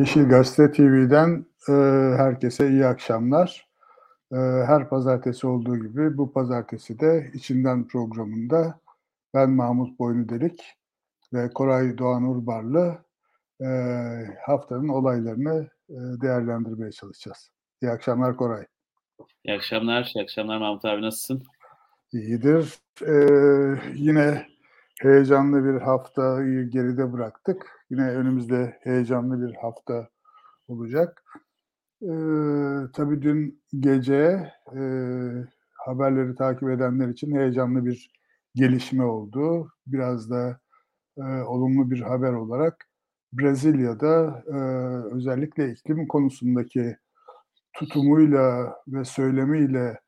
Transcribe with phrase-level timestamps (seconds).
[0.00, 1.72] Yeşil Gazete TV'den e,
[2.16, 3.68] herkese iyi akşamlar.
[4.32, 8.80] E, her pazartesi olduğu gibi bu pazartesi de içinden programında
[9.34, 10.62] ben Mahmut Boynudelik
[11.32, 12.98] ve Koray Doğan Urbarlı
[13.60, 13.66] e,
[14.46, 17.50] haftanın olaylarını e, değerlendirmeye çalışacağız.
[17.82, 18.66] İyi akşamlar Koray.
[19.44, 21.42] İyi akşamlar, iyi akşamlar Mahmut abi nasılsın?
[22.12, 22.78] İyidir.
[23.06, 23.14] E,
[23.94, 24.46] yine
[25.02, 27.66] heyecanlı bir haftayı geride bıraktık.
[27.90, 30.08] Yine önümüzde heyecanlı bir hafta
[30.68, 31.24] olacak.
[32.02, 32.06] Ee,
[32.94, 34.80] tabii dün gece e,
[35.74, 38.10] haberleri takip edenler için heyecanlı bir
[38.54, 39.72] gelişme oldu.
[39.86, 40.60] Biraz da
[41.18, 42.88] e, olumlu bir haber olarak
[43.32, 44.56] Brezilya'da e,
[45.14, 46.96] özellikle iklim konusundaki
[47.72, 50.00] tutumuyla ve söylemiyle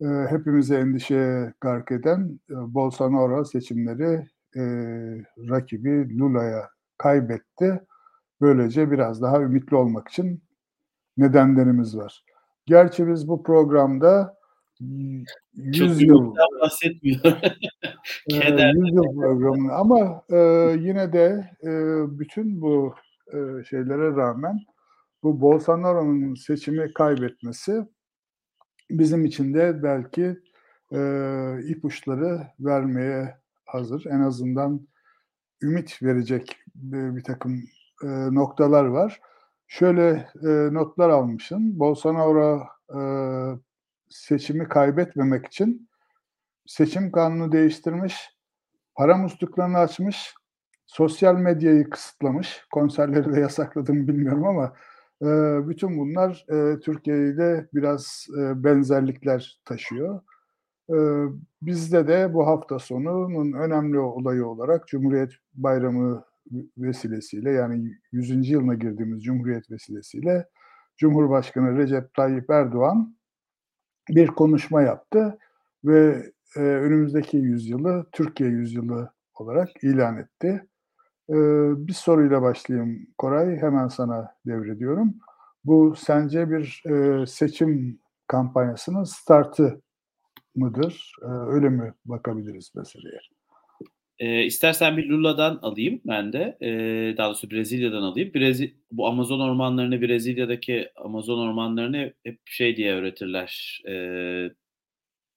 [0.00, 4.62] e, hepimize endişe gark eden e, Bolsonaro seçimleri e,
[5.50, 7.80] rakibi Lula'ya kaybetti.
[8.40, 10.42] Böylece biraz daha ümitli olmak için
[11.16, 12.24] nedenlerimiz var.
[12.66, 14.36] Gerçi biz bu programda
[14.80, 17.20] 100 yıl bahsetmiyor.
[18.28, 18.38] 100
[18.94, 20.38] yıl programını ama e,
[20.78, 21.70] yine de e,
[22.18, 22.94] bütün bu
[23.32, 24.60] e, şeylere rağmen
[25.22, 27.84] bu Bolsonaro'nun seçimi kaybetmesi
[28.90, 30.36] bizim için de belki
[30.92, 31.00] e,
[31.68, 33.43] ipuçları vermeye
[33.74, 34.06] hazır.
[34.06, 34.86] En azından
[35.62, 37.64] ümit verecek bir, bir takım
[38.04, 39.20] e, noktalar var.
[39.66, 41.78] Şöyle e, notlar almışım.
[41.78, 42.62] Bolsonaro
[42.94, 43.00] e,
[44.08, 45.88] seçimi kaybetmemek için
[46.66, 48.30] seçim kanunu değiştirmiş,
[48.94, 50.34] para musluklarını açmış,
[50.86, 52.64] sosyal medyayı kısıtlamış.
[52.72, 54.72] Konserleri de yasakladım bilmiyorum ama
[55.22, 55.28] e,
[55.68, 60.20] bütün bunlar e, Türkiye'de biraz e, benzerlikler taşıyor.
[61.62, 66.24] Bizde de bu hafta sonunun önemli olayı olarak Cumhuriyet Bayramı
[66.78, 68.50] vesilesiyle yani 100.
[68.50, 70.48] yılına girdiğimiz Cumhuriyet vesilesiyle
[70.96, 73.16] Cumhurbaşkanı Recep Tayyip Erdoğan
[74.08, 75.38] bir konuşma yaptı
[75.84, 80.66] ve e, önümüzdeki yüzyılı Türkiye yüzyılı olarak ilan etti.
[81.30, 81.34] E,
[81.86, 85.14] bir soruyla başlayayım Koray, hemen sana devrediyorum.
[85.64, 89.82] Bu sence bir e, seçim kampanyasının startı
[90.54, 91.12] mıdır?
[91.22, 93.20] Ee, öyle mi bakabiliriz meseleye?
[94.18, 96.58] E, istersen bir Lula'dan alayım ben de.
[96.60, 96.68] E,
[97.16, 98.34] daha doğrusu Brezilya'dan alayım.
[98.34, 103.82] Brezil, bu Amazon ormanlarını, Brezilya'daki Amazon ormanlarını hep şey diye öğretirler.
[103.88, 103.94] E,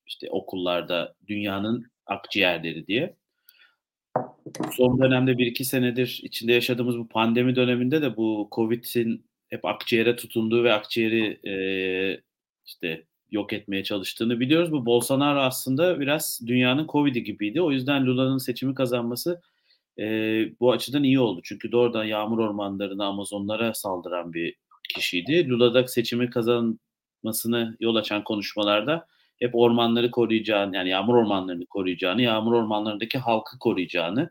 [0.05, 3.15] işte okullarda dünyanın akciğerleri diye.
[4.71, 10.15] Son dönemde bir iki senedir içinde yaşadığımız bu pandemi döneminde de bu Covid'in hep akciğere
[10.15, 11.53] tutunduğu ve akciğeri e,
[12.65, 14.71] işte yok etmeye çalıştığını biliyoruz.
[14.71, 17.61] Bu Bolsonaro aslında biraz dünyanın Covid'i gibiydi.
[17.61, 19.41] O yüzden Lula'nın seçimi kazanması
[19.99, 20.05] e,
[20.59, 21.41] bu açıdan iyi oldu.
[21.43, 24.55] Çünkü doğrudan yağmur ormanlarına, Amazonlara saldıran bir
[24.95, 25.49] kişiydi.
[25.49, 29.07] Lula'da seçimi kazanmasını yol açan konuşmalarda
[29.39, 34.29] hep ormanları koruyacağını, yani yağmur ormanlarını koruyacağını, yağmur ormanlarındaki halkı koruyacağını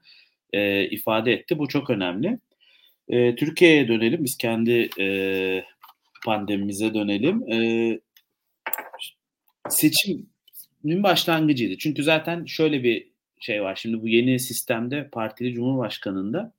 [0.52, 1.58] e, ifade etti.
[1.58, 2.38] Bu çok önemli.
[3.08, 4.24] E, Türkiye'ye dönelim.
[4.24, 5.64] Biz kendi e,
[6.24, 7.52] pandemimize dönelim.
[7.52, 8.00] E,
[9.70, 11.78] seçimin başlangıcıydı.
[11.78, 13.08] Çünkü zaten şöyle bir
[13.40, 13.76] şey var.
[13.76, 16.52] Şimdi bu yeni sistemde partili cumhurbaşkanında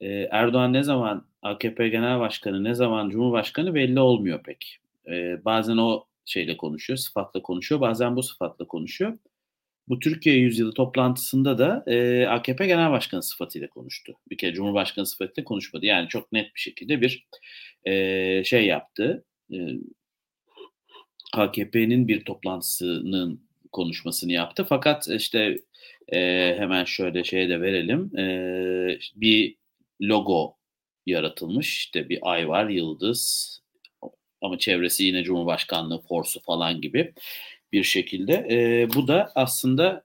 [0.00, 4.78] e, Erdoğan ne zaman AKP genel başkanı ne zaman cumhurbaşkanı belli olmuyor pek.
[5.08, 7.80] E, bazen o şeyle konuşuyor, sıfatla konuşuyor.
[7.80, 9.18] Bazen bu sıfatla konuşuyor.
[9.88, 14.14] Bu Türkiye Yüzyılı toplantısında da e, AKP Genel Başkanı sıfatıyla konuştu.
[14.30, 15.86] Bir kere Cumhurbaşkanı sıfatıyla konuşmadı.
[15.86, 17.26] Yani çok net bir şekilde bir
[17.84, 19.24] e, şey yaptı.
[19.52, 19.56] E,
[21.38, 23.40] AKP'nin bir toplantısının
[23.72, 24.66] konuşmasını yaptı.
[24.68, 25.58] Fakat işte
[26.12, 26.18] e,
[26.58, 28.18] hemen şöyle şeye de verelim.
[28.18, 29.56] E, bir
[30.02, 30.56] logo
[31.06, 31.76] yaratılmış.
[31.76, 33.50] İşte bir ay var, yıldız
[34.42, 37.14] ama çevresi yine Cumhurbaşkanlığı forsu falan gibi
[37.72, 38.46] bir şekilde.
[38.50, 40.04] E, bu da aslında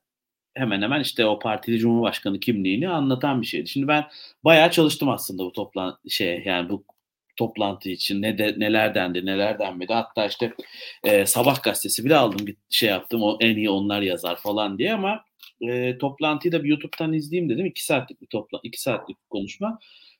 [0.53, 3.69] hemen hemen işte o partili cumhurbaşkanı kimliğini anlatan bir şeydi.
[3.69, 4.05] Şimdi ben
[4.43, 6.83] bayağı çalıştım aslında bu toplan şey yani bu
[7.39, 9.93] toplantı için ne de neler dendi neler denmedi.
[9.93, 10.53] Hatta işte
[11.03, 14.93] e, Sabah gazetesi bile aldım bir şey yaptım o en iyi onlar yazar falan diye
[14.93, 15.23] ama
[15.61, 17.65] e, toplantıyı da bir YouTube'dan izleyeyim dedim.
[17.65, 19.79] iki saatlik bir topla iki saatlik bir konuşma.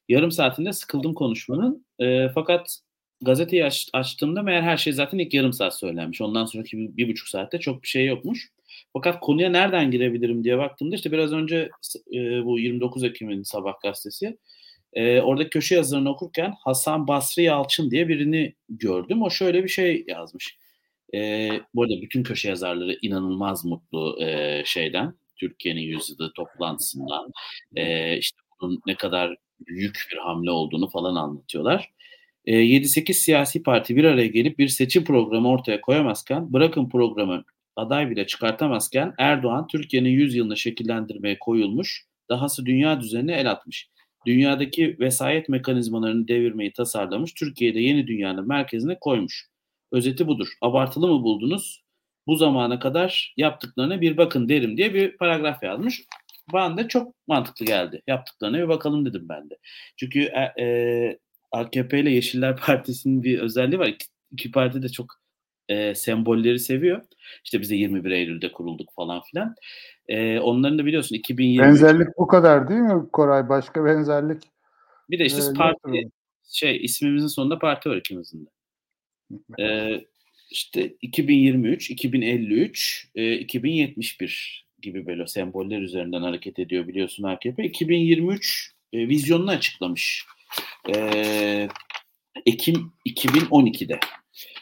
[0.10, 1.86] Yarım saatinde sıkıldım konuşmanın.
[2.00, 2.80] E, fakat
[3.22, 6.22] gazeteyi aç, açtığımda meğer her şey zaten ilk yarım saat söylenmiş.
[6.22, 8.50] Ondan sonraki bir, bir buçuk saatte çok bir şey yokmuş.
[8.94, 11.70] Fakat konuya nereden girebilirim diye baktığımda işte biraz önce
[12.14, 14.38] e, bu 29 Ekim'in Sabah gazetesi
[14.94, 19.22] e, orada köşe yazılarını okurken Hasan Basri Yalçın diye birini gördüm.
[19.22, 20.58] O şöyle bir şey yazmış.
[21.14, 25.14] E, bu arada bütün köşe yazarları inanılmaz mutlu e, şeyden.
[25.36, 27.32] Türkiye'nin yüzyılı toplantısından.
[27.76, 29.36] E, işte bunun ne kadar
[29.68, 31.90] büyük bir hamle olduğunu falan anlatıyorlar.
[32.46, 37.44] E, 7-8 siyasi parti bir araya gelip bir seçim programı ortaya koyamazken, bırakın programı
[37.76, 43.90] aday bile çıkartamazken Erdoğan Türkiye'nin 100 yılını şekillendirmeye koyulmuş, dahası dünya düzenine el atmış.
[44.26, 49.48] Dünyadaki vesayet mekanizmalarını devirmeyi tasarlamış, Türkiye'de yeni dünyanın merkezine koymuş.
[49.92, 50.48] Özeti budur.
[50.62, 51.84] Abartılı mı buldunuz?
[52.28, 56.04] Bu zamana kadar yaptıklarına bir bakın derim diye bir paragraf yazmış.
[56.54, 58.02] Bana da çok mantıklı geldi.
[58.08, 59.58] Yaptıklarına bir bakalım dedim ben de.
[59.98, 61.20] Çünkü e, e,
[61.52, 63.88] AKP ile Yeşiller Partisi'nin bir özelliği var.
[63.88, 65.16] İki, iki parti de çok
[65.70, 67.02] e, sembolleri seviyor.
[67.44, 69.56] İşte biz de 21 Eylül'de kurulduk falan filan.
[70.08, 73.50] E, onların da biliyorsun 2020 Benzerlik bu kadar değil mi Koray?
[73.50, 74.44] Başka benzerlik
[75.10, 76.10] bir de işte e, parti
[76.52, 79.64] şey ismimizin sonunda parti var ikimizin de.
[79.64, 80.02] E,
[80.52, 87.64] işte 2023, 2053, e, 2071 gibi böyle semboller üzerinden hareket ediyor biliyorsun AKP.
[87.64, 90.26] 2023 e, vizyonunu açıklamış.
[90.96, 91.70] E,
[92.46, 94.00] Ekim 2012'de.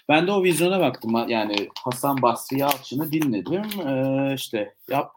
[0.09, 1.29] Ben de o vizyona baktım.
[1.29, 3.63] Yani Hasan Basri Yalçın'ı dinledim.
[3.87, 5.11] Ee, işte yap,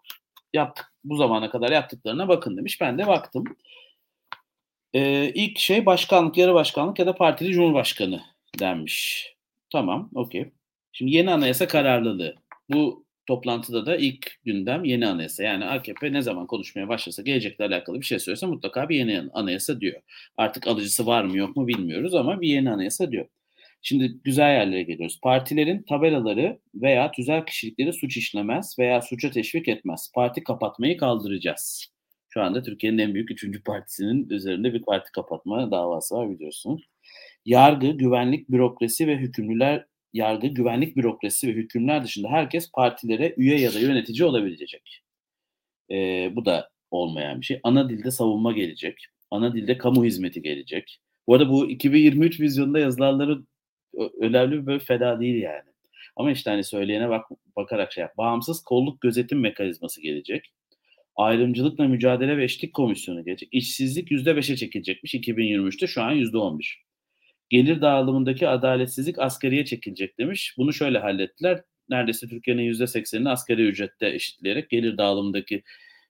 [0.52, 2.80] yaptık bu zamana kadar yaptıklarına bakın demiş.
[2.80, 3.44] Ben de baktım.
[4.94, 8.20] Ee, ilk şey başkanlık, yarı başkanlık ya da partili cumhurbaşkanı
[8.60, 9.28] denmiş.
[9.72, 10.50] Tamam, okey.
[10.92, 12.34] Şimdi yeni anayasa kararlılığı.
[12.70, 15.42] Bu toplantıda da ilk gündem yeni anayasa.
[15.42, 19.80] Yani AKP ne zaman konuşmaya başlasa gelecekle alakalı bir şey söylese mutlaka bir yeni anayasa
[19.80, 20.02] diyor.
[20.36, 23.26] Artık alıcısı var mı yok mu bilmiyoruz ama bir yeni anayasa diyor.
[23.82, 25.20] Şimdi güzel yerlere geliyoruz.
[25.22, 30.12] Partilerin tabelaları veya tüzel kişilikleri suç işlemez veya suça teşvik etmez.
[30.14, 31.86] Parti kapatmayı kaldıracağız.
[32.28, 36.80] Şu anda Türkiye'nin en büyük üçüncü partisinin üzerinde bir parti kapatma davası var biliyorsun.
[37.44, 43.74] Yargı, güvenlik, bürokrasi ve hükümlüler yargı, güvenlik bürokrasi ve hükümler dışında herkes partilere üye ya
[43.74, 45.02] da yönetici olabilecek.
[45.90, 47.60] Ee, bu da olmayan bir şey.
[47.62, 49.06] Ana dilde savunma gelecek.
[49.30, 51.00] Ana dilde kamu hizmeti gelecek.
[51.26, 53.48] Bu arada bu 2023 vizyonunda yazılanların
[54.20, 55.70] önemli bir böyle feda değil yani.
[56.16, 57.26] Ama işte hani söyleyene bak,
[57.56, 58.16] bakarak şey yap.
[58.18, 60.52] Bağımsız kolluk gözetim mekanizması gelecek.
[61.16, 63.48] Ayrımcılıkla mücadele ve eşitlik komisyonu gelecek.
[63.52, 66.74] İşsizlik %5'e çekilecekmiş 2023'te şu an %11.
[67.50, 70.54] Gelir dağılımındaki adaletsizlik asgariye çekilecek demiş.
[70.58, 71.62] Bunu şöyle hallettiler.
[71.88, 75.62] Neredeyse Türkiye'nin %80'ini asgari ücrette eşitleyerek gelir dağılımındaki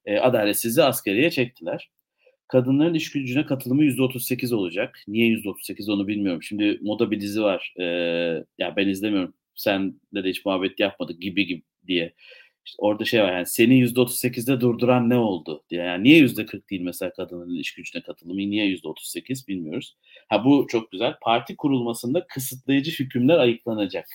[0.04, 1.90] e, adaletsizliği asgariye çektiler.
[2.50, 4.98] Kadınların iş gücüne katılımı %38 olacak.
[5.08, 6.42] Niye %38 onu bilmiyorum.
[6.42, 7.74] Şimdi moda bir dizi var.
[7.80, 7.84] Ee,
[8.58, 9.34] ya ben izlemiyorum.
[9.54, 12.14] Sen de, hiç muhabbet yapmadık gibi gibi diye.
[12.66, 15.82] İşte orada şey var yani seni %38'de durduran ne oldu diye.
[15.82, 18.36] Yani niye %40 değil mesela kadınların iş gücüne katılımı?
[18.36, 19.96] Niye %38 bilmiyoruz.
[20.28, 21.14] Ha bu çok güzel.
[21.22, 24.06] Parti kurulmasında kısıtlayıcı hükümler ayıklanacak.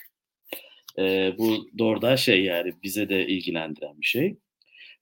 [0.99, 4.37] Ee, bu doğrudan şey yani bize de ilgilendiren bir şey.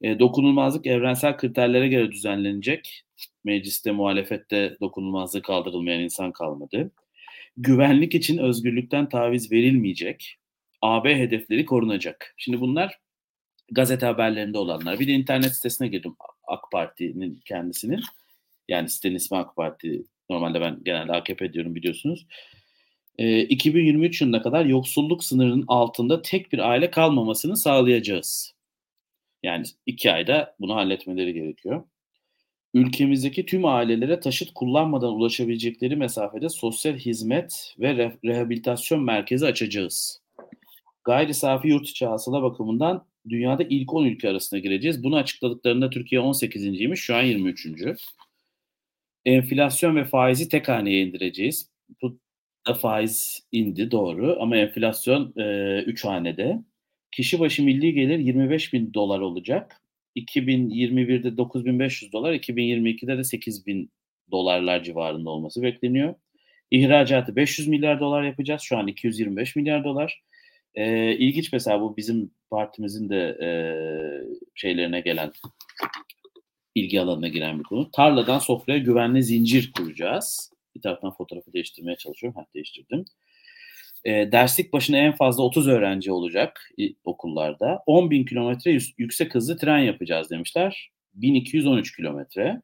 [0.03, 3.03] E, dokunulmazlık evrensel kriterlere göre düzenlenecek.
[3.43, 6.91] Mecliste muhalefette dokunulmazlığı kaldırılmayan insan kalmadı.
[7.57, 10.37] Güvenlik için özgürlükten taviz verilmeyecek.
[10.81, 12.33] AB hedefleri korunacak.
[12.37, 12.99] Şimdi bunlar
[13.71, 14.99] gazete haberlerinde olanlar.
[14.99, 16.15] Bir de internet sitesine girdim
[16.47, 18.01] AK Parti'nin kendisinin.
[18.67, 20.03] Yani sitenin ismi AK Parti.
[20.29, 22.27] Normalde ben genelde AKP diyorum biliyorsunuz.
[23.17, 28.52] E, 2023 yılına kadar yoksulluk sınırının altında tek bir aile kalmamasını sağlayacağız.
[29.43, 31.83] Yani iki ayda bunu halletmeleri gerekiyor.
[32.73, 40.21] Ülkemizdeki tüm ailelere taşıt kullanmadan ulaşabilecekleri mesafede sosyal hizmet ve re- rehabilitasyon merkezi açacağız.
[41.03, 45.03] Gayri safi yurt içi hasıla bakımından dünyada ilk 10 ülke arasına gireceğiz.
[45.03, 47.67] Bunu açıkladıklarında Türkiye 18.ymiş, şu an 23.
[49.25, 51.69] Enflasyon ve faizi tek haneye indireceğiz.
[52.01, 52.19] Bu
[52.67, 55.33] da faiz indi doğru ama enflasyon
[55.85, 56.59] 3 e, hanede.
[57.15, 59.81] Kişi başı milli gelir 25 bin dolar olacak.
[60.15, 63.91] 2021'de 9500 dolar, 2022'de de 8000
[64.31, 66.15] dolarlar civarında olması bekleniyor.
[66.71, 68.61] İhracatı 500 milyar dolar yapacağız.
[68.61, 70.23] Şu an 225 milyar dolar.
[70.75, 73.49] Ee, ilginç mesela bu bizim partimizin de e,
[74.55, 75.31] şeylerine gelen
[76.75, 77.91] ilgi alanına giren bir konu.
[77.91, 80.51] Tarladan sofraya güvenli zincir kuracağız.
[80.75, 82.39] Bir taraftan fotoğrafı değiştirmeye çalışıyorum.
[82.39, 83.05] Ha, değiştirdim.
[84.05, 86.69] E, derslik başına en fazla 30 öğrenci olacak
[87.03, 87.83] okullarda.
[87.85, 90.91] 10 bin kilometre yüksek hızlı tren yapacağız demişler.
[91.13, 92.61] 1213 kilometre.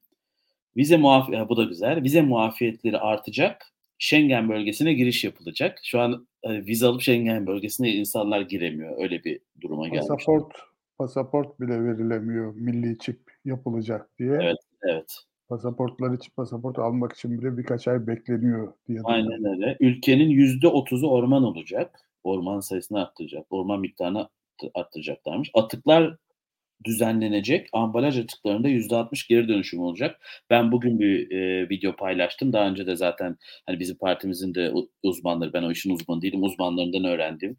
[0.77, 2.03] Vize muaf bu da güzel.
[2.03, 3.65] Vize muafiyetleri artacak.
[3.97, 5.79] Schengen bölgesine giriş yapılacak.
[5.83, 9.03] Şu an hani, vize alıp Schengen bölgesine insanlar giremiyor.
[9.03, 10.07] Öyle bir duruma gelmiş.
[10.07, 10.53] Pasaport,
[10.97, 12.55] pasaport bile verilemiyor.
[12.55, 14.33] Milli çip yapılacak diye.
[14.33, 15.28] Evet, evet.
[15.49, 18.99] Pasaportlar için pasaport almak için bile birkaç ay bekleniyor diye.
[19.03, 19.77] Aynen öyle.
[19.79, 21.99] Ülkenin yüzde otuzu orman olacak.
[22.23, 23.45] Orman sayısını arttıracak.
[23.49, 24.29] Orman miktarını
[24.73, 25.51] arttıracaklarmış.
[25.53, 26.17] Atıklar
[26.85, 27.67] düzenlenecek.
[27.73, 30.21] Ambalaj atıklarında %60 geri dönüşüm olacak.
[30.49, 32.53] Ben bugün bir e, video paylaştım.
[32.53, 37.03] Daha önce de zaten hani bizim partimizin de uzmanları, ben o işin uzmanı değilim, uzmanlarından
[37.03, 37.57] öğrendim.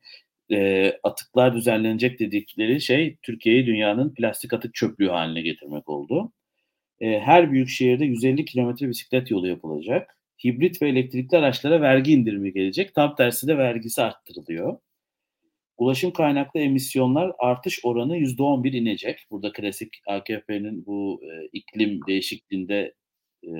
[0.52, 6.32] E, atıklar düzenlenecek dedikleri şey Türkiye'yi dünyanın plastik atık çöplüğü haline getirmek oldu.
[7.00, 10.16] E, her büyük şehirde 150 kilometre bisiklet yolu yapılacak.
[10.45, 12.95] Hibrit ve elektrikli araçlara vergi indirimi gelecek.
[12.95, 14.78] Tam tersi de vergisi arttırılıyor.
[15.78, 19.26] Ulaşım kaynaklı emisyonlar artış oranı %11 inecek.
[19.30, 22.95] Burada klasik AKP'nin bu e, iklim değişikliğinde
[23.45, 23.52] e,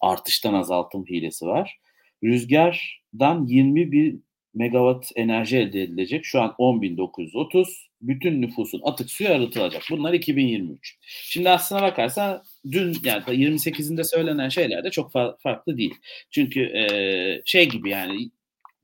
[0.00, 1.78] artıştan azaltım hilesi var.
[2.24, 4.16] Rüzgardan 21
[4.54, 6.24] megawatt enerji elde edilecek.
[6.24, 7.66] Şu an 10.930.
[8.08, 9.82] Bütün nüfusun atık suyu arıtılacak.
[9.90, 10.98] Bunlar 2023.
[11.02, 15.94] Şimdi aslına bakarsan dün yani 28'inde söylenen şeyler de çok fa- farklı değil.
[16.30, 18.30] Çünkü e, şey gibi yani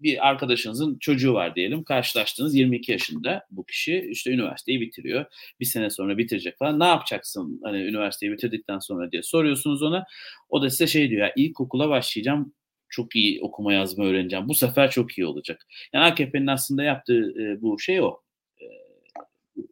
[0.03, 1.85] bir arkadaşınızın çocuğu var diyelim.
[1.85, 5.25] Karşılaştınız 22 yaşında bu kişi işte üniversiteyi bitiriyor.
[5.61, 6.81] Bir sene sonra bitirecek falan.
[6.81, 10.05] Ne yapacaksın hani üniversiteyi bitirdikten sonra diye soruyorsunuz ona.
[10.49, 12.55] O da size şey diyor ya ilkokula başlayacağım
[12.89, 14.49] çok iyi okuma yazma öğreneceğim.
[14.49, 15.67] Bu sefer çok iyi olacak.
[15.93, 18.21] Yani AKP'nin aslında yaptığı e, bu şey o.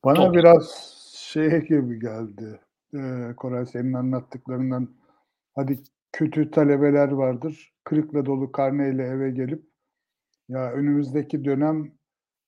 [0.04, 0.34] Bana top.
[0.34, 2.60] biraz şey gibi geldi.
[2.94, 4.88] E, Koray senin anlattıklarından
[5.54, 5.78] hadi
[6.12, 7.72] kötü talebeler vardır.
[7.84, 9.64] Kırıkla dolu karneyle eve gelip
[10.48, 11.92] ya önümüzdeki dönem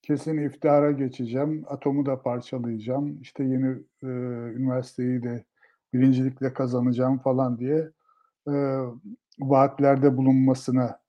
[0.02, 1.64] kesin iftihara geçeceğim.
[1.68, 3.20] Atomu da parçalayacağım.
[3.20, 3.68] İşte yeni
[4.02, 4.06] e,
[4.56, 5.44] üniversiteyi de
[5.92, 7.90] birincilikle kazanacağım falan diye
[8.48, 8.54] e,
[9.38, 11.00] vaatlerde bulunmasına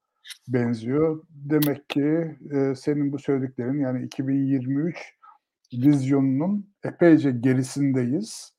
[0.47, 1.23] benziyor.
[1.29, 5.20] Demek ki e, senin bu söylediklerin yani 2023
[5.73, 8.53] vizyonunun epeyce gerisindeyiz.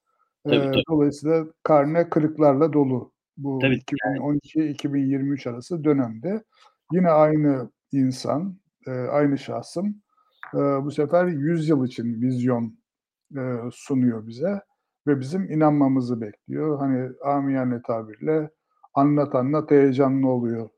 [0.44, 0.82] Tabii, e, tabii.
[0.90, 6.44] Dolayısıyla karne kırıklarla dolu bu 2012-2023 arası dönemde.
[6.92, 10.02] Yine aynı insan, e, aynı şahsım
[10.54, 12.78] e, bu sefer 100 yıl için vizyon
[13.36, 13.42] e,
[13.72, 14.60] sunuyor bize
[15.06, 16.78] ve bizim inanmamızı bekliyor.
[16.78, 18.50] Hani amiyane tabirle
[18.94, 20.68] anlat anlat heyecanlı oluyor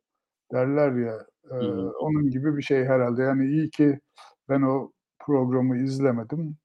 [0.52, 1.26] derler ya.
[1.50, 1.54] E,
[2.00, 3.22] onun gibi bir şey herhalde.
[3.22, 4.00] Yani iyi ki
[4.48, 4.92] ben o
[5.26, 6.56] programı izlemedim.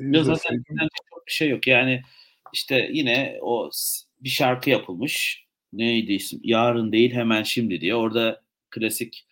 [0.00, 0.64] Ya zaten
[1.10, 1.66] çok bir şey yok.
[1.66, 2.02] Yani
[2.52, 3.70] işte yine o
[4.20, 5.46] bir şarkı yapılmış.
[5.72, 6.40] Neydi isim?
[6.42, 7.94] Yarın değil hemen şimdi diye.
[7.94, 9.26] Orada klasik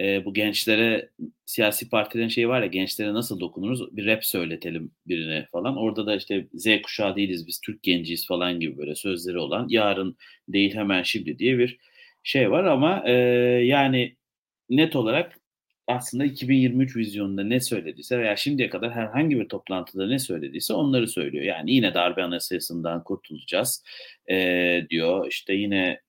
[0.00, 1.10] e, bu gençlere
[1.44, 5.76] siyasi partilerin şeyi var ya gençlere nasıl dokunuruz bir rap söyletelim birine falan.
[5.76, 10.16] Orada da işte Z kuşağı değiliz biz Türk genciyiz falan gibi böyle sözleri olan yarın
[10.48, 11.78] değil hemen şimdi diye bir
[12.22, 13.12] şey var ama e,
[13.64, 14.16] yani
[14.70, 15.38] net olarak
[15.86, 21.44] aslında 2023 vizyonunda ne söylediyse veya şimdiye kadar herhangi bir toplantıda ne söylediyse onları söylüyor.
[21.44, 23.84] Yani yine darbe anayasasından kurtulacağız
[24.30, 25.26] e, diyor.
[25.28, 26.00] İşte yine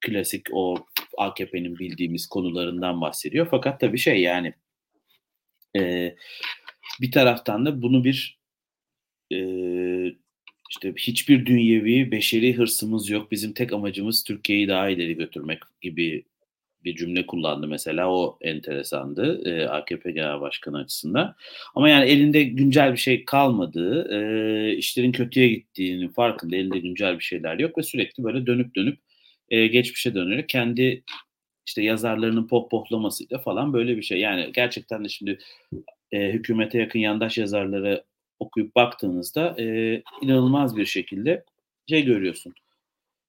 [0.00, 0.86] klasik o
[1.18, 3.48] AKP'nin bildiğimiz konularından bahsediyor.
[3.50, 4.54] Fakat tabii şey yani
[5.76, 6.14] e,
[7.00, 8.38] bir taraftan da bunu bir
[9.32, 9.38] e,
[10.70, 13.30] işte hiçbir dünyevi beşeri hırsımız yok.
[13.30, 16.24] Bizim tek amacımız Türkiye'yi daha ileri götürmek gibi
[16.84, 18.10] bir cümle kullandı mesela.
[18.10, 21.34] O enteresandı e, AKP Genel Başkanı açısından.
[21.74, 27.24] Ama yani elinde güncel bir şey kalmadığı, e, işlerin kötüye gittiğinin farkında elinde güncel bir
[27.24, 28.98] şeyler yok ve sürekli böyle dönüp dönüp
[29.48, 31.02] e, geçmişe dönerek kendi
[31.66, 34.20] işte yazarlarının pop poplamasıyla falan böyle bir şey.
[34.20, 35.38] Yani gerçekten de şimdi
[36.12, 38.04] e, hükümete yakın yandaş yazarları
[38.38, 41.44] okuyup baktığınızda e, inanılmaz bir şekilde
[41.88, 42.54] şey görüyorsun.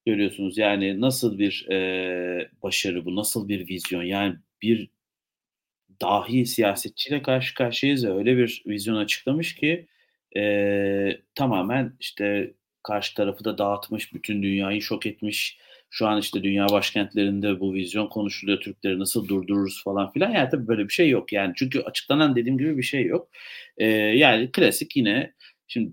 [0.06, 4.04] Görüyorsunuz yani nasıl bir e, başarı bu, nasıl bir vizyon.
[4.04, 4.90] Yani bir
[6.02, 9.88] dahi siyasetçiyle karşı karşıyayız ya öyle bir vizyon açıklamış ki
[10.38, 15.60] e, tamamen işte karşı tarafı da dağıtmış, bütün dünyayı şok etmiş
[15.90, 18.60] şu an işte dünya başkentlerinde bu vizyon konuşuluyor.
[18.60, 20.32] Türkleri nasıl durdururuz falan filan.
[20.32, 21.34] Yani tabii böyle bir şey yok.
[21.34, 23.30] Yani çünkü açıklanan dediğim gibi bir şey yok.
[23.78, 25.34] Ee, yani klasik yine
[25.68, 25.92] şimdi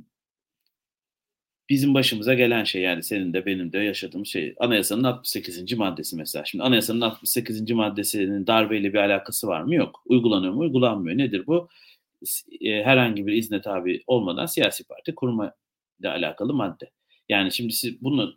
[1.68, 5.72] bizim başımıza gelen şey yani senin de benim de yaşadığım şey anayasanın 68.
[5.72, 6.44] maddesi mesela.
[6.44, 7.70] Şimdi anayasanın 68.
[7.70, 9.74] maddesinin darbeyle bir alakası var mı?
[9.74, 10.02] Yok.
[10.06, 10.60] Uygulanıyor mu?
[10.60, 11.18] Uygulanmıyor.
[11.18, 11.68] Nedir bu?
[12.60, 15.54] E, herhangi bir izne tabi olmadan siyasi parti kurma
[16.00, 16.90] ile alakalı madde.
[17.28, 18.34] Yani şimdi siz bunu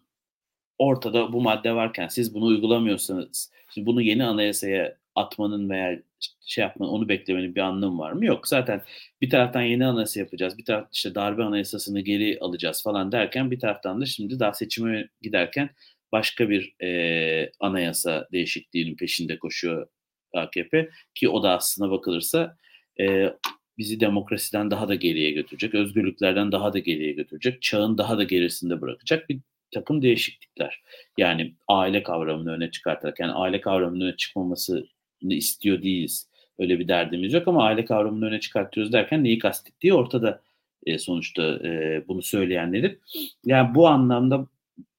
[0.77, 5.99] ortada bu madde varken siz bunu uygulamıyorsanız şimdi bunu yeni anayasaya atmanın veya
[6.45, 8.25] şey yapmanın onu beklemenin bir anlamı var mı?
[8.25, 8.47] Yok.
[8.47, 8.81] Zaten
[9.21, 10.57] bir taraftan yeni anayasa yapacağız.
[10.57, 15.09] Bir taraftan işte darbe anayasasını geri alacağız falan derken bir taraftan da şimdi daha seçime
[15.21, 15.69] giderken
[16.11, 19.87] başka bir e, anayasa değişikliğinin peşinde koşuyor
[20.33, 22.57] AKP ki o da aslına bakılırsa
[22.99, 23.33] e,
[23.77, 28.81] bizi demokrasiden daha da geriye götürecek, özgürlüklerden daha da geriye götürecek, çağın daha da gerisinde
[28.81, 29.39] bırakacak bir
[29.73, 30.83] takım değişiklikler.
[31.17, 34.85] Yani aile kavramını öne çıkartarak, yani aile kavramının öne çıkmamasını
[35.21, 36.29] istiyor değiliz.
[36.59, 40.41] Öyle bir derdimiz yok ama aile kavramını öne çıkartıyoruz derken neyi kastettiği ortada
[40.85, 42.99] e, sonuçta e, bunu söyleyenlerin.
[43.45, 44.47] Yani bu anlamda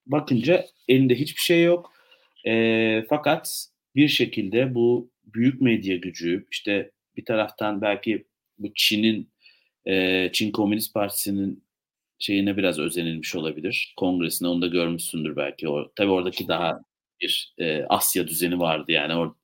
[0.06, 1.92] bakınca elinde hiçbir şey yok.
[2.46, 8.24] E, fakat bir şekilde bu büyük medya gücü işte bir taraftan belki
[8.58, 9.30] bu Çin'in
[9.86, 11.64] e, Çin Komünist Partisi'nin
[12.18, 13.94] şeyine biraz özenilmiş olabilir.
[13.96, 15.68] Kongresine onu da görmüşsündür belki.
[15.68, 16.80] O, tabii oradaki daha
[17.20, 19.34] bir e, Asya düzeni vardı yani or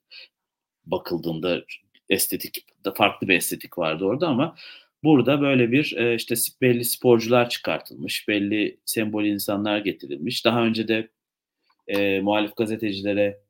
[0.86, 1.62] bakıldığında
[2.10, 4.56] estetik farklı bir estetik vardı orada ama
[5.04, 10.44] burada böyle bir e, işte belli sporcular çıkartılmış, belli sembol insanlar getirilmiş.
[10.44, 11.08] Daha önce de
[11.88, 13.40] e, muhalif gazetecilere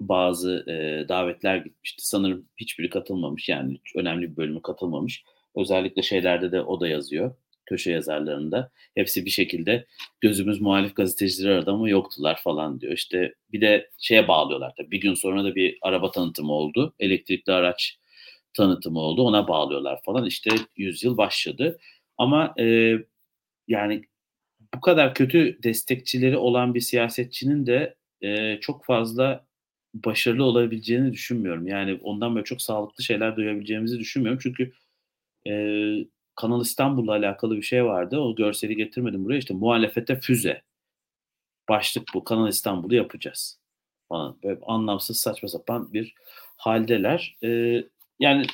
[0.00, 2.06] bazı e, davetler gitmişti.
[2.06, 5.24] Sanırım hiçbiri katılmamış yani önemli bir bölümü katılmamış.
[5.56, 7.34] Özellikle şeylerde de o da yazıyor
[7.66, 8.70] köşe yazarlarında.
[8.94, 9.86] Hepsi bir şekilde
[10.20, 12.92] gözümüz muhalif gazeteciler aradı ama yoktular falan diyor.
[12.92, 14.90] İşte bir de şeye bağlıyorlar tabii.
[14.90, 16.94] Bir gün sonra da bir araba tanıtımı oldu.
[17.00, 17.98] Elektrikli araç
[18.54, 19.22] tanıtımı oldu.
[19.22, 20.26] Ona bağlıyorlar falan.
[20.26, 21.78] İşte yüzyıl başladı.
[22.18, 22.96] Ama e,
[23.68, 24.04] yani
[24.74, 29.46] bu kadar kötü destekçileri olan bir siyasetçinin de e, çok fazla
[29.94, 31.66] başarılı olabileceğini düşünmüyorum.
[31.66, 34.40] Yani ondan böyle çok sağlıklı şeyler duyabileceğimizi düşünmüyorum.
[34.42, 34.72] Çünkü
[35.46, 35.52] e,
[36.36, 38.20] Kanal İstanbul'la alakalı bir şey vardı.
[38.20, 39.38] O görseli getirmedim buraya.
[39.38, 40.62] İşte muhalefete füze.
[41.68, 42.24] Başlık bu.
[42.24, 43.58] Kanal İstanbul'u yapacağız.
[44.08, 44.36] Falan.
[44.44, 46.14] Böyle anlamsız saçma sapan bir
[46.56, 47.36] haldeler.
[47.44, 47.84] Ee,
[48.18, 48.46] yani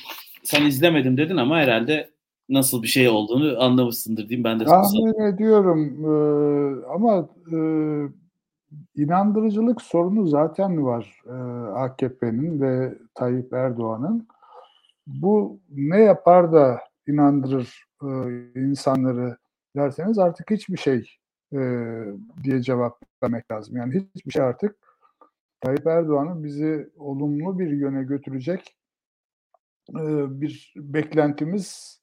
[0.43, 2.09] sen izlemedim dedin ama herhalde
[2.49, 4.43] nasıl bir şey olduğunu anlamışsındır diyeyim.
[4.43, 7.57] Ben de tahmin ediyorum ee, ama e,
[8.95, 11.33] inandırıcılık sorunu zaten var e,
[11.73, 14.27] AKP'nin ve Tayyip Erdoğan'ın.
[15.07, 18.07] Bu ne yapar da inandırır e,
[18.55, 19.37] insanları
[19.75, 21.17] derseniz artık hiçbir şey
[21.53, 21.59] e,
[22.43, 23.77] diye cevap vermek lazım.
[23.77, 24.75] Yani hiçbir şey artık
[25.61, 28.77] Tayyip Erdoğan'ın bizi olumlu bir yöne götürecek
[29.89, 31.99] e, bir beklentimiz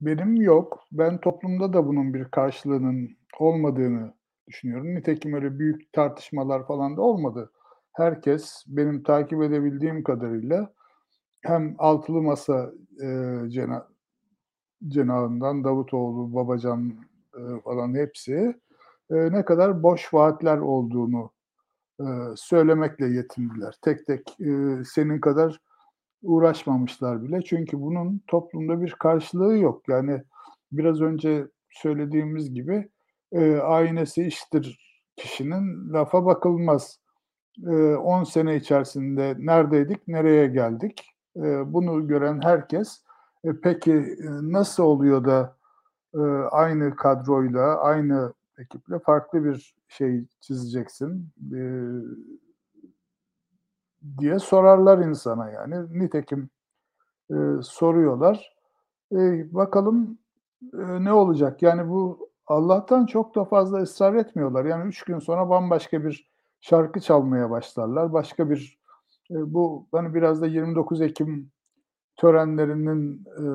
[0.00, 0.84] benim yok.
[0.92, 4.14] Ben toplumda da bunun bir karşılığının olmadığını
[4.48, 4.94] düşünüyorum.
[4.94, 7.50] Nitekim öyle büyük tartışmalar falan da olmadı.
[7.92, 10.74] Herkes benim takip edebildiğim kadarıyla
[11.48, 13.06] hem altılı masa e,
[13.48, 13.88] cena,
[14.88, 16.94] cenahından Davutoğlu, Babacan
[17.34, 18.60] e, falan hepsi
[19.10, 21.30] e, ne kadar boş vaatler olduğunu
[22.00, 22.04] e,
[22.36, 23.74] söylemekle yetindiler.
[23.82, 25.60] Tek tek e, senin kadar
[26.22, 27.42] uğraşmamışlar bile.
[27.42, 29.88] Çünkü bunun toplumda bir karşılığı yok.
[29.88, 30.22] Yani
[30.72, 32.88] biraz önce söylediğimiz gibi
[33.32, 34.78] e, aynesi iştir
[35.16, 37.00] kişinin lafa bakılmaz.
[37.62, 41.15] 10 e, sene içerisinde neredeydik, nereye geldik?
[41.36, 43.00] E, bunu gören herkes
[43.44, 45.56] e, peki e, nasıl oluyor da
[46.14, 46.20] e,
[46.50, 51.28] aynı kadroyla, aynı ekiple farklı bir şey çizeceksin
[54.18, 56.00] diye sorarlar insana yani.
[56.00, 56.50] Nitekim
[57.30, 58.56] e, soruyorlar.
[59.12, 60.18] E, bakalım
[60.72, 61.62] ne olacak?
[61.62, 64.64] Yani bu Allah'tan çok da fazla ısrar etmiyorlar.
[64.64, 68.12] Yani üç gün sonra bambaşka bir şarkı çalmaya başlarlar.
[68.12, 68.78] Başka bir
[69.30, 71.50] bu hani biraz da 29 Ekim
[72.16, 73.46] törenlerinin e,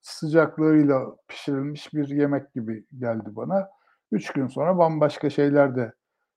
[0.00, 3.68] sıcaklığıyla pişirilmiş bir yemek gibi geldi bana.
[4.12, 5.92] Üç gün sonra bambaşka şeyler de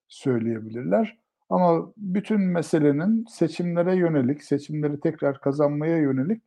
[0.08, 1.18] söyleyebilirler.
[1.50, 6.44] Ama bütün meselenin seçimlere yönelik, seçimleri tekrar kazanmaya yönelik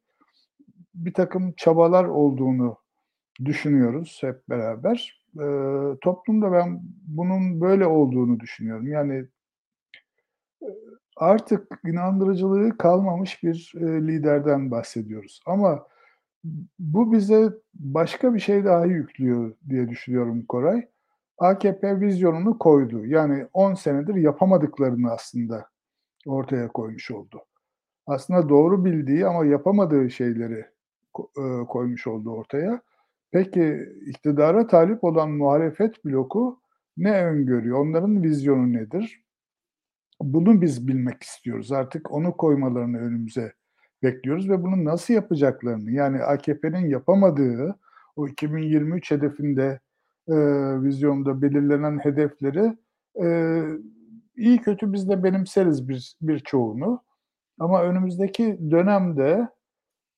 [0.95, 2.77] bir takım çabalar olduğunu
[3.45, 5.25] düşünüyoruz hep beraber.
[5.41, 5.47] E,
[6.01, 8.87] toplumda ben bunun böyle olduğunu düşünüyorum.
[8.87, 9.27] Yani
[11.17, 15.41] artık inandırıcılığı kalmamış bir e, liderden bahsediyoruz.
[15.47, 15.87] Ama
[16.79, 20.89] bu bize başka bir şey daha yüklüyor diye düşünüyorum Koray.
[21.39, 23.07] AKP vizyonunu koydu.
[23.07, 25.69] Yani 10 senedir yapamadıklarını aslında
[26.27, 27.45] ortaya koymuş oldu.
[28.07, 30.65] Aslında doğru bildiği ama yapamadığı şeyleri
[31.19, 32.83] e, koymuş oldu ortaya.
[33.31, 36.61] Peki iktidara talip olan muhalefet bloku
[36.97, 37.79] ne öngörüyor?
[37.79, 39.24] Onların vizyonu nedir?
[40.21, 41.73] Bunu biz bilmek istiyoruz.
[41.73, 43.53] Artık onu koymalarını önümüze
[44.03, 47.77] bekliyoruz ve bunu nasıl yapacaklarını yani AKP'nin yapamadığı
[48.17, 49.81] o 2023 hedefinde
[50.29, 50.35] e,
[50.83, 52.77] vizyonda belirlenen hedefleri
[53.23, 53.61] e,
[54.37, 57.03] iyi kötü biz de benimseriz bir birçoğunu.
[57.59, 59.49] Ama önümüzdeki dönemde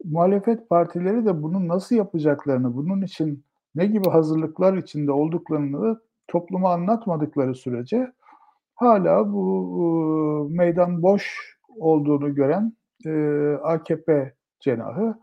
[0.05, 7.55] muhalefet partileri de bunu nasıl yapacaklarını, bunun için ne gibi hazırlıklar içinde olduklarını topluma anlatmadıkları
[7.55, 8.13] sürece
[8.77, 12.73] hala bu meydan boş olduğunu gören
[13.07, 13.11] e,
[13.62, 15.15] AKP cenahı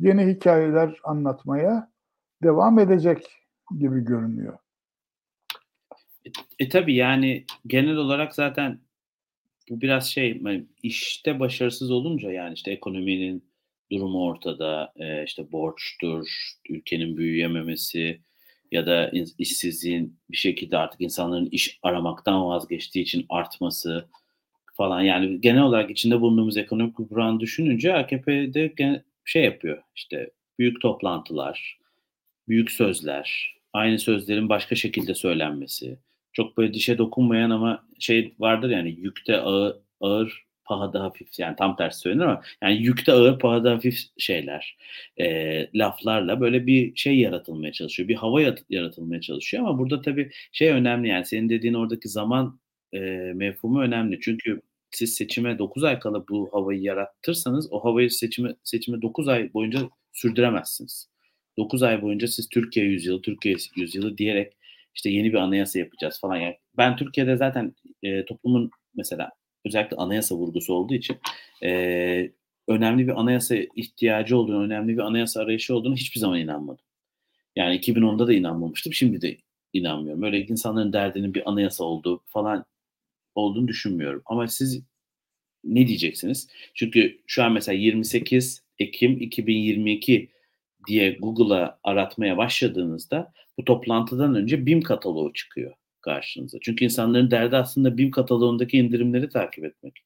[0.00, 1.90] yeni hikayeler anlatmaya
[2.42, 3.26] devam edecek
[3.78, 4.58] gibi görünüyor.
[6.24, 8.80] E, e tabi yani genel olarak zaten
[9.70, 10.42] bu biraz şey
[10.82, 13.44] işte başarısız olunca yani işte ekonominin
[13.92, 14.92] durumu ortada.
[14.96, 16.28] Eee, işte borçtur,
[16.68, 18.20] ülkenin büyüyememesi
[18.76, 24.08] ya da işsizliğin bir şekilde artık insanların iş aramaktan vazgeçtiği için artması
[24.74, 25.00] falan.
[25.00, 31.78] Yani genel olarak içinde bulunduğumuz ekonomik buhranı düşününce AKP'de şey yapıyor, işte büyük toplantılar,
[32.48, 35.98] büyük sözler, aynı sözlerin başka şekilde söylenmesi,
[36.32, 41.76] çok böyle dişe dokunmayan ama şey vardır yani yükte ağır, ağır pahada hafif yani tam
[41.76, 44.76] tersi söylenir ama yani yükte ağır pahada hafif şeyler
[45.16, 48.08] e, laflarla böyle bir şey yaratılmaya çalışıyor.
[48.08, 52.60] Bir hava yaratılmaya çalışıyor ama burada tabii şey önemli yani senin dediğin oradaki zaman
[52.92, 52.98] e,
[53.34, 54.18] mefhumu önemli.
[54.20, 59.54] Çünkü siz seçime 9 ay kala bu havayı yarattırsanız o havayı seçime, seçime 9 ay
[59.54, 59.80] boyunca
[60.12, 61.08] sürdüremezsiniz.
[61.58, 64.52] 9 ay boyunca siz Türkiye yüzyılı, Türkiye yüzyılı diyerek
[64.94, 66.36] işte yeni bir anayasa yapacağız falan.
[66.36, 69.30] Yani ben Türkiye'de zaten e, toplumun mesela
[69.66, 71.16] özellikle anayasa vurgusu olduğu için
[71.62, 72.30] e,
[72.68, 76.84] önemli bir anayasa ihtiyacı olduğunu, önemli bir anayasa arayışı olduğunu hiçbir zaman inanmadım.
[77.56, 79.36] Yani 2010'da da inanmamıştım, şimdi de
[79.72, 80.22] inanmıyorum.
[80.22, 82.64] Öyle insanların derdinin bir anayasa olduğu falan
[83.34, 84.22] olduğunu düşünmüyorum.
[84.26, 84.82] Ama siz
[85.64, 86.48] ne diyeceksiniz?
[86.74, 90.28] Çünkü şu an mesela 28 Ekim 2022
[90.88, 95.72] diye Google'a aratmaya başladığınızda bu toplantıdan önce BİM kataloğu çıkıyor
[96.06, 96.58] karşınıza.
[96.62, 99.98] Çünkü insanların derdi aslında BİM kataloğundaki indirimleri takip etmek.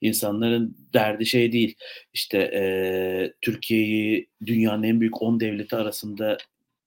[0.00, 1.74] İnsanların derdi şey değil,
[2.12, 2.62] işte e,
[3.40, 6.38] Türkiye'yi dünyanın en büyük 10 devleti arasında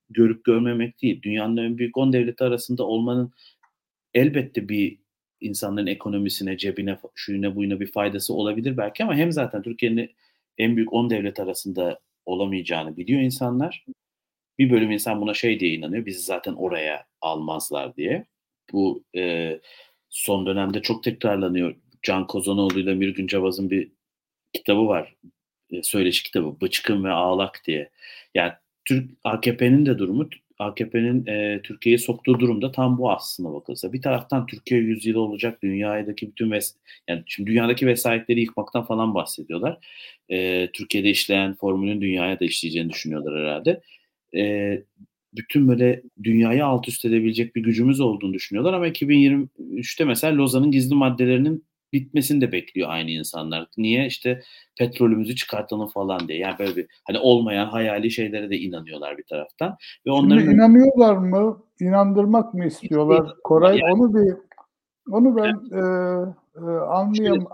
[0.10, 1.21] görüp görmemek değil.
[1.21, 3.31] Dünyanın en büyük 10 devleti arasında olmanın
[4.13, 4.99] elbette bir
[5.41, 10.12] insanların ekonomisine, cebine, şuyuna buyuna bir faydası olabilir belki ama hem zaten Türkiye'nin
[10.57, 13.86] en büyük 10 devlet arasında olamayacağını biliyor insanlar.
[14.60, 18.25] Bir bölüm insan buna şey diye inanıyor, bizi zaten oraya almazlar diye.
[18.73, 19.60] Bu e,
[20.10, 21.75] son dönemde çok tekrarlanıyor.
[22.03, 23.91] Can Kozanoğlu ile Mirgün Cavaz'ın bir
[24.53, 25.15] kitabı var.
[25.71, 26.62] E, söyleşi kitabı.
[26.62, 27.89] Bıçkın ve Ağlak diye.
[28.36, 28.53] Yani
[28.86, 30.29] Türk AKP'nin de durumu
[30.62, 33.93] AKP'nin e, Türkiye'yi soktuğu durumda tam bu aslında bakılsa.
[33.93, 36.75] Bir taraftan Türkiye yüzyılı olacak, dünyadaki bütün ves
[37.07, 39.77] yani şimdi dünyadaki vesayetleri yıkmaktan falan bahsediyorlar.
[40.29, 43.81] E, Türkiye'de işleyen formülün dünyaya da işleyeceğini düşünüyorlar herhalde.
[44.36, 44.84] E,
[45.33, 50.95] bütün böyle dünyayı alt üst edebilecek bir gücümüz olduğunu düşünüyorlar ama 2023'te mesela Lozan'ın gizli
[50.95, 53.67] maddelerinin bitmesini de bekliyor aynı insanlar.
[53.77, 54.05] Niye?
[54.05, 54.41] İşte
[54.77, 56.37] petrolümüzü çıkartalım falan diye.
[56.37, 59.77] Yani böyle bir hani olmayan hayali şeylere de inanıyorlar bir taraftan.
[60.07, 61.63] Ve onların Şimdi inanıyorlar mı?
[61.79, 63.35] İnandırmak mı istiyorlar?
[63.43, 64.33] Koray yani, onu bir
[65.11, 65.79] onu ben yani, e,
[66.55, 67.47] e, anlayamam.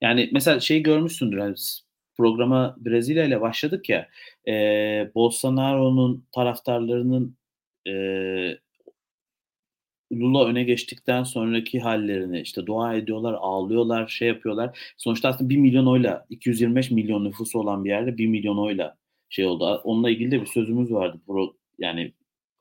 [0.00, 1.54] Yani mesela şey görmüşsündür hani
[2.18, 4.08] programa Brezilya ile başladık ya
[4.48, 4.52] e,
[5.14, 7.36] Bolsonaro'nun taraftarlarının
[7.88, 7.92] e,
[10.12, 14.94] Lula öne geçtikten sonraki hallerini işte dua ediyorlar, ağlıyorlar, şey yapıyorlar.
[14.96, 18.96] Sonuçta aslında 1 milyon oyla 225 milyon nüfusu olan bir yerde 1 milyon oyla
[19.28, 19.80] şey oldu.
[19.84, 21.20] Onunla ilgili de bir sözümüz vardı.
[21.26, 22.12] Pro, yani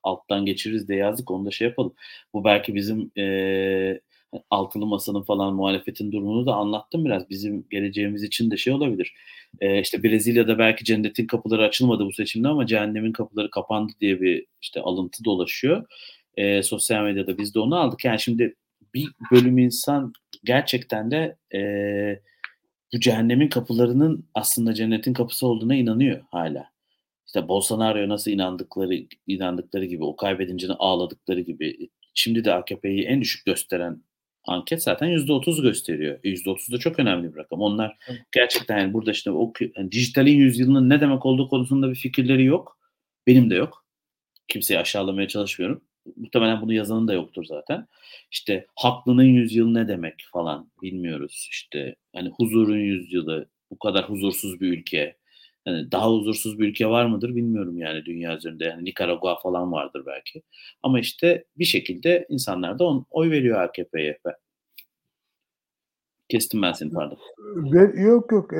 [0.04, 1.94] alttan geçiririz de yazdık onu da şey yapalım.
[2.34, 4.02] Bu belki bizim e,
[4.50, 7.30] altılı masanın falan muhalefetin durumunu da anlattım biraz.
[7.30, 9.14] Bizim geleceğimiz için de şey olabilir.
[9.60, 14.46] E, işte Brezilya'da belki cennetin kapıları açılmadı bu seçimde ama cehennemin kapıları kapandı diye bir
[14.62, 15.86] işte alıntı dolaşıyor
[16.38, 18.06] e, sosyal medyada biz de onu aldık.
[18.06, 18.56] Yani şimdi
[18.94, 20.14] bir bölüm insan
[20.44, 21.62] gerçekten de e,
[22.94, 26.70] bu cehennemin kapılarının aslında cennetin kapısı olduğuna inanıyor hala.
[27.28, 31.90] İşte Bolsonaro nasıl inandıkları inandıkları gibi, o kaybedince ağladıkları gibi.
[32.14, 34.04] Şimdi de AKP'yi en düşük gösteren
[34.48, 36.20] anket zaten %30 gösteriyor.
[36.24, 37.62] %30 da çok önemli bir rakam.
[37.62, 37.98] Onlar
[38.32, 42.78] gerçekten yani burada işte o yani dijitalin yüzyılının ne demek olduğu konusunda bir fikirleri yok.
[43.28, 43.86] Benim de yok.
[44.48, 45.82] Kimseyi aşağılamaya çalışmıyorum
[46.16, 47.88] muhtemelen bunu yazanın da yoktur zaten.
[48.32, 51.48] İşte haklının yüzyılı ne demek falan bilmiyoruz.
[51.52, 55.18] İşte hani huzurun yüzyılı, bu kadar huzursuz bir ülke.
[55.68, 58.66] Yani daha huzursuz bir ülke var mıdır bilmiyorum yani dünya üzerinde.
[58.66, 60.44] Yani Nikaragua falan vardır belki.
[60.84, 64.20] Ama işte bir şekilde insanlar da on, oy veriyor AKP'ye.
[66.30, 67.18] Kestim ben seni pardon.
[67.96, 68.58] Yok yok e,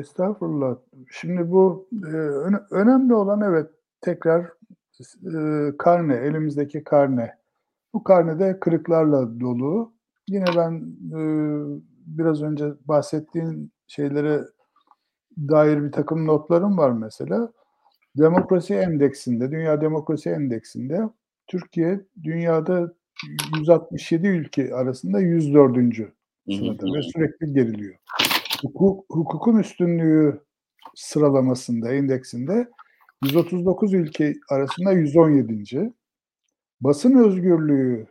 [0.00, 0.76] estağfurullah.
[1.20, 2.16] Şimdi bu e,
[2.70, 4.46] önemli olan evet tekrar
[5.78, 7.30] karne, elimizdeki karne.
[7.94, 9.92] Bu karnede kırıklarla dolu.
[10.28, 10.72] Yine ben
[11.12, 11.20] e,
[12.06, 14.40] biraz önce bahsettiğin şeylere
[15.38, 17.52] dair bir takım notlarım var mesela.
[18.18, 21.00] Demokrasi endeksinde, Dünya Demokrasi Endeksinde
[21.46, 22.94] Türkiye dünyada
[23.58, 25.76] 167 ülke arasında 104.
[26.50, 27.96] sırada ve sürekli geriliyor.
[28.62, 30.40] Hukuk, hukukun üstünlüğü
[30.94, 32.68] sıralamasında, endeksinde
[33.24, 35.92] 139 ülke arasında 117.
[36.80, 38.06] Basın özgürlüğü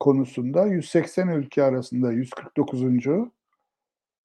[0.00, 2.82] konusunda 180 ülke arasında 149.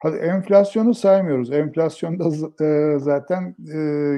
[0.04, 1.52] Hadi enflasyonu saymıyoruz.
[1.52, 2.24] Enflasyonda
[2.66, 3.78] e, zaten e,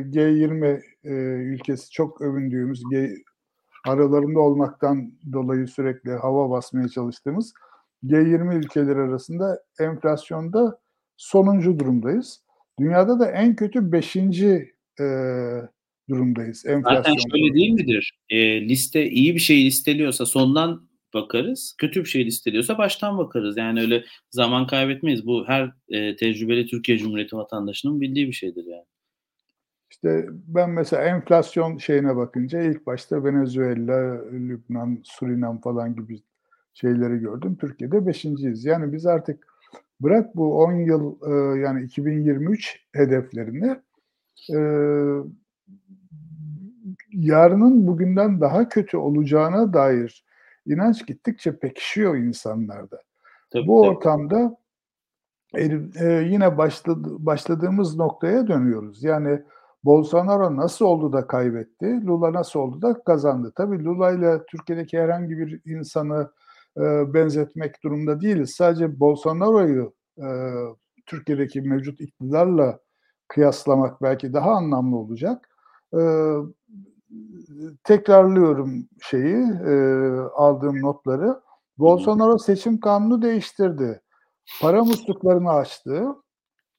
[0.09, 1.09] G20 e,
[1.53, 3.15] ülkesi çok övündüğümüz G,
[3.87, 7.53] aralarında olmaktan dolayı sürekli hava basmaya çalıştığımız
[8.05, 10.79] G20 ülkeleri arasında enflasyonda
[11.17, 12.41] sonuncu durumdayız.
[12.79, 15.05] Dünyada da en kötü beşinci e,
[16.09, 16.65] durumdayız.
[16.65, 18.19] Enflasyon Zaten şöyle değil midir?
[18.29, 21.75] E, liste iyi bir şey listeliyorsa sondan bakarız.
[21.77, 23.57] Kötü bir şey listeliyorsa baştan bakarız.
[23.57, 25.27] Yani öyle zaman kaybetmeyiz.
[25.27, 28.85] Bu her e, tecrübeli Türkiye Cumhuriyeti vatandaşının bildiği bir şeydir yani.
[29.91, 36.23] İşte ben mesela enflasyon şeyine bakınca ilk başta Venezuela, Lübnan, Surinam falan gibi
[36.73, 37.57] şeyleri gördüm.
[37.61, 38.65] Türkiye'de beşinciyiz.
[38.65, 39.47] Yani biz artık
[39.99, 43.79] bırak bu 10 yıl e, yani 2023 hedeflerini
[44.53, 44.59] e,
[47.11, 50.24] yarının bugünden daha kötü olacağına dair
[50.65, 53.01] inanç gittikçe pekişiyor insanlarda.
[53.49, 53.91] Tabii, Bu tabii.
[53.91, 54.57] ortamda
[55.99, 59.03] e, yine başladı, başladığımız noktaya dönüyoruz.
[59.03, 59.41] Yani
[59.83, 63.51] Bolsonaro nasıl oldu da kaybetti, Lula nasıl oldu da kazandı.
[63.55, 66.31] Tabii Lula ile Türkiye'deki herhangi bir insanı
[66.77, 68.49] e, benzetmek durumda değiliz.
[68.49, 70.27] Sadece Bolsonaro'yu e,
[71.05, 72.79] Türkiye'deki mevcut iktidarla
[73.27, 75.49] kıyaslamak belki daha anlamlı olacak.
[75.93, 75.99] E,
[77.83, 79.35] tekrarlıyorum şeyi,
[79.67, 79.75] e,
[80.35, 81.41] aldığım notları.
[81.77, 84.01] Bolsonaro seçim kanunu değiştirdi.
[84.61, 86.05] Para musluklarını açtı.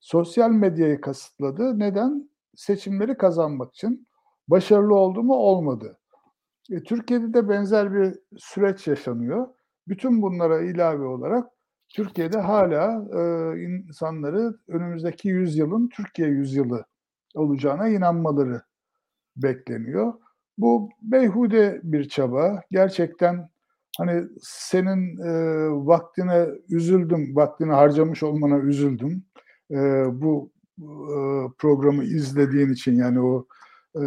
[0.00, 1.78] Sosyal medyayı kasıtladı.
[1.78, 2.30] Neden?
[2.56, 4.08] Seçimleri kazanmak için.
[4.48, 5.34] Başarılı oldu mu?
[5.34, 5.98] Olmadı.
[6.70, 9.48] E, Türkiye'de de benzer bir süreç yaşanıyor.
[9.88, 11.48] Bütün bunlara ilave olarak
[11.88, 16.84] Türkiye'de hala e, insanları önümüzdeki yüzyılın Türkiye yüzyılı
[17.34, 18.62] olacağına inanmaları
[19.36, 20.12] bekleniyor.
[20.58, 22.62] Bu beyhude bir çaba.
[22.70, 23.48] Gerçekten
[23.98, 25.30] hani senin e,
[25.86, 29.24] vaktine üzüldüm, vaktini harcamış olmana üzüldüm.
[29.70, 29.76] E,
[30.12, 31.18] bu e,
[31.58, 33.46] programı izlediğin için yani o
[33.94, 34.02] e,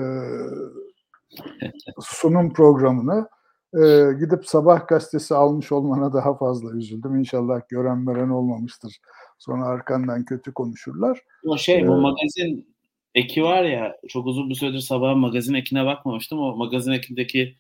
[2.00, 3.30] sunum programını
[3.74, 7.16] e, gidip sabah gazetesi almış olmana daha fazla üzüldüm.
[7.16, 9.00] İnşallah gören veren olmamıştır.
[9.40, 11.22] Sonra arkandan kötü konuşurlar.
[11.46, 12.76] O şey bu ee, magazin
[13.16, 16.40] eki var ya çok uzun bir süredir sabah magazin ekine bakmamıştım.
[16.40, 17.58] O magazin ekindeki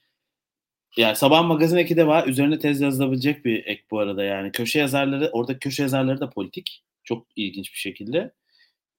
[0.97, 2.27] yani sabah magazin eki de var.
[2.27, 4.51] Üzerine tez yazılabilecek bir ek bu arada yani.
[4.51, 6.83] Köşe yazarları, orada köşe yazarları da politik.
[7.03, 8.31] Çok ilginç bir şekilde.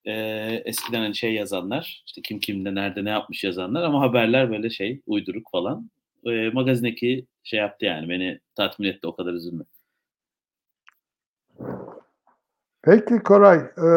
[0.04, 4.70] Ee, eskiden hani şey yazanlar, işte kim kimde nerede ne yapmış yazanlar ama haberler böyle
[4.70, 5.90] şey uyduruk falan.
[6.26, 9.64] Ee, magazin eki şey yaptı yani beni tatmin etti o kadar üzülme.
[12.82, 13.88] Peki Koray, e,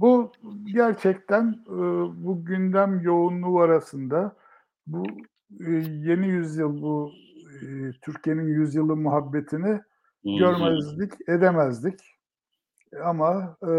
[0.00, 0.32] bu
[0.64, 1.76] gerçekten e,
[2.24, 4.36] bu gündem yoğunluğu arasında
[4.86, 5.04] bu
[5.66, 7.10] e, yeni yüzyıl bu
[7.62, 9.80] e, Türkiye'nin yüzyılı muhabbetini
[10.24, 12.00] görmezdik, edemezdik.
[13.04, 13.72] Ama e,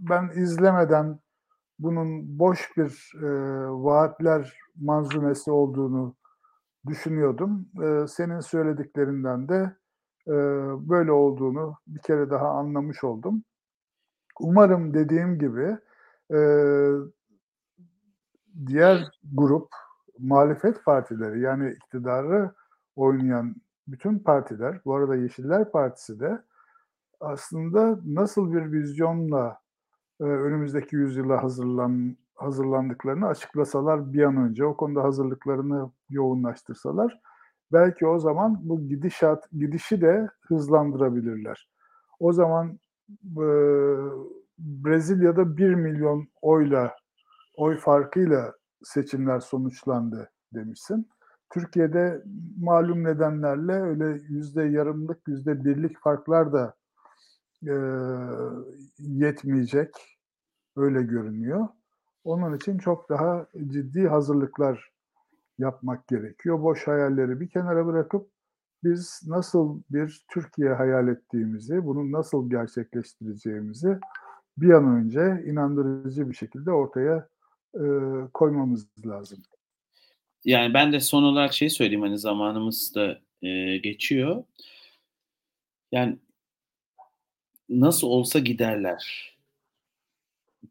[0.00, 1.18] ben izlemeden
[1.78, 3.28] bunun boş bir e,
[3.68, 6.14] vaatler manzumesi olduğunu
[6.86, 7.68] düşünüyordum.
[7.82, 9.76] E, senin söylediklerinden de
[10.26, 10.34] e,
[10.88, 13.44] böyle olduğunu bir kere daha anlamış oldum.
[14.40, 15.78] Umarım dediğim gibi
[16.32, 16.38] e,
[18.66, 19.68] diğer grup
[20.18, 22.50] muhalefet partileri yani iktidarı
[22.96, 23.54] oynayan
[23.88, 26.42] bütün partiler, bu arada Yeşiller Partisi de
[27.20, 29.60] aslında nasıl bir vizyonla
[30.20, 37.20] e, önümüzdeki yüzyıla hazırlan hazırlandıklarını açıklasalar bir an önce o konuda hazırlıklarını yoğunlaştırsalar
[37.72, 41.68] belki o zaman bu gidişat gidişi de hızlandırabilirler.
[42.20, 43.46] O zaman e,
[44.58, 46.96] Brezilya'da 1 milyon oyla
[47.56, 51.08] oy farkıyla seçimler sonuçlandı demişsin.
[51.50, 52.22] Türkiye'de
[52.58, 56.74] malum nedenlerle öyle yüzde yarımlık, yüzde birlik farklar da
[57.66, 57.74] e,
[58.98, 60.18] yetmeyecek.
[60.76, 61.68] Öyle görünüyor.
[62.24, 64.92] Onun için çok daha ciddi hazırlıklar
[65.58, 66.62] yapmak gerekiyor.
[66.62, 68.30] Boş hayalleri bir kenara bırakıp
[68.84, 73.98] biz nasıl bir Türkiye hayal ettiğimizi, bunu nasıl gerçekleştireceğimizi
[74.58, 77.28] bir an önce inandırıcı bir şekilde ortaya
[77.74, 77.84] e,
[78.34, 79.42] koymamız lazım.
[80.44, 84.44] Yani ben de son olarak şey söyleyeyim hani zamanımız da e, geçiyor.
[85.92, 86.18] Yani
[87.68, 89.34] nasıl olsa giderler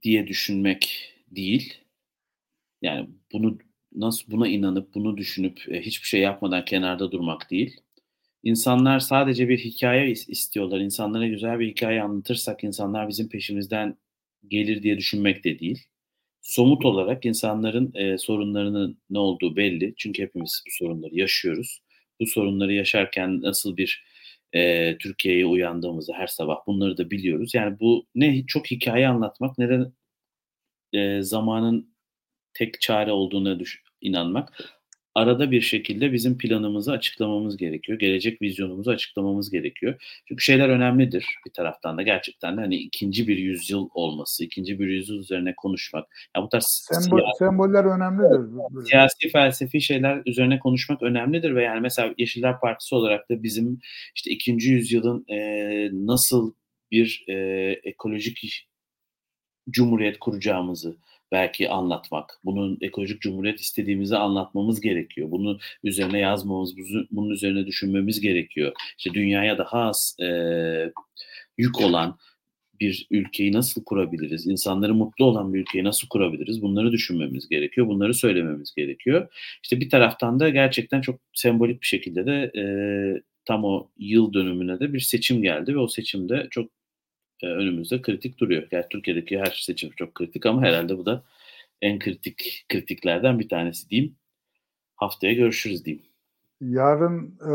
[0.04, 1.84] diye düşünmek değil.
[2.82, 3.58] Yani bunu
[3.96, 7.82] nasıl buna inanıp bunu düşünüp e, hiçbir şey yapmadan kenarda durmak değil.
[8.46, 10.80] İnsanlar sadece bir hikaye istiyorlar.
[10.80, 13.98] İnsanlara güzel bir hikaye anlatırsak insanlar bizim peşimizden
[14.50, 15.84] gelir diye düşünmek de değil.
[16.42, 19.94] Somut olarak insanların e, sorunlarının ne olduğu belli.
[19.98, 21.82] Çünkü hepimiz bu sorunları yaşıyoruz.
[22.22, 24.06] Bu sorunları yaşarken nasıl bir
[24.54, 27.56] e, Türkiye'ye uyandığımızda her sabah bunları da biliyoruz.
[27.56, 29.92] Yani bu ne çok hikaye anlatmak ne de
[30.94, 31.96] e, zamanın
[32.54, 34.75] tek çare olduğuna düş- inanmak.
[35.16, 38.00] Arada bir şekilde bizim planımızı açıklamamız gerekiyor.
[38.00, 40.22] Gelecek vizyonumuzu açıklamamız gerekiyor.
[40.28, 44.88] Çünkü şeyler önemlidir bir taraftan da gerçekten de hani ikinci bir yüzyıl olması, ikinci bir
[44.88, 46.30] yüzyıl üzerine konuşmak.
[46.36, 48.86] Ya bu tarz Sembol, siya- semboller önemlidir.
[48.90, 53.80] Siyasi felsefi şeyler üzerine konuşmak önemlidir ve yani mesela Yeşiller Partisi olarak da bizim
[54.16, 55.38] işte ikinci yüzyılın e,
[55.94, 56.54] nasıl
[56.92, 57.36] bir e,
[57.84, 58.68] ekolojik
[59.70, 60.98] cumhuriyet kuracağımızı
[61.32, 65.32] belki anlatmak, bunun ekolojik cumhuriyet istediğimizi anlatmamız gerekiyor.
[65.32, 66.76] Bunu üzerine yazmamız,
[67.12, 68.74] bunun üzerine düşünmemiz gerekiyor.
[68.98, 70.28] İşte dünyaya daha az e,
[71.58, 72.18] yük olan
[72.80, 74.48] bir ülkeyi nasıl kurabiliriz?
[74.48, 76.62] İnsanları mutlu olan bir ülkeyi nasıl kurabiliriz?
[76.62, 77.88] Bunları düşünmemiz gerekiyor.
[77.88, 79.28] Bunları söylememiz gerekiyor.
[79.64, 82.64] İşte bir taraftan da gerçekten çok sembolik bir şekilde de e,
[83.46, 86.70] tam o yıl dönümüne de bir seçim geldi ve o seçimde çok
[87.46, 88.68] e, önümüzde kritik duruyor.
[88.72, 91.24] Yani Türkiye'deki her seçim çok kritik ama herhalde bu da
[91.82, 94.16] en kritik kritiklerden bir tanesi diyeyim.
[94.96, 96.06] Haftaya görüşürüz diyeyim.
[96.62, 97.52] Yarın e,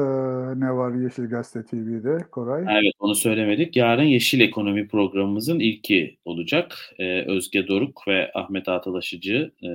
[0.61, 2.65] ne var Yeşil Gazete TV'de Koray?
[2.81, 3.77] Evet onu söylemedik.
[3.77, 6.95] Yarın Yeşil Ekonomi programımızın ilki olacak.
[6.99, 9.69] Ee, Özge Doruk ve Ahmet Atalaşıcı e,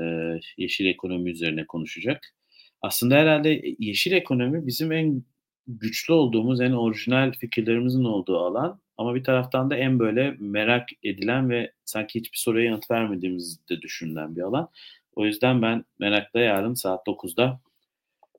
[0.57, 2.35] yeşil ekonomi üzerine konuşacak.
[2.81, 5.23] Aslında herhalde yeşil ekonomi bizim en
[5.67, 8.79] güçlü olduğumuz, en orijinal fikirlerimizin olduğu alan.
[8.97, 13.81] Ama bir taraftan da en böyle merak edilen ve sanki hiçbir soruya yanıt vermediğimiz de
[13.81, 14.69] düşünülen bir alan.
[15.15, 17.59] O yüzden ben merakla yarın saat 9'da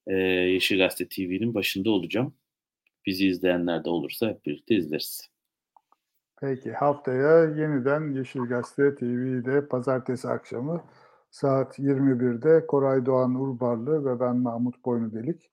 [0.07, 0.14] e,
[0.53, 2.35] Yeşil Gazete TV'nin başında olacağım.
[3.07, 5.31] Bizi izleyenler de olursa hep birlikte izleriz.
[6.40, 10.85] Peki haftaya yeniden Yeşil Gazete TV'de pazartesi akşamı
[11.31, 15.51] saat 21'de Koray Doğan Urbarlı ve ben Mahmut Boynudelik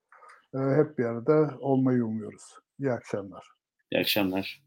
[0.54, 2.44] e, hep bir arada olmayı umuyoruz.
[2.80, 3.48] İyi akşamlar.
[3.92, 4.63] İyi akşamlar.